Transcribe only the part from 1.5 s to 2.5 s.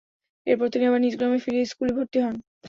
স্কুলে ভর্তি হন।